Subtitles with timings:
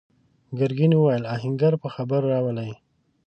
[0.57, 2.71] ګرګين وويل: آهنګر په خبرو راولئ!